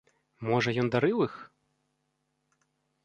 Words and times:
Можа, 0.47 0.73
ён 0.83 0.87
дарыў 0.95 1.17
іх? 1.27 1.33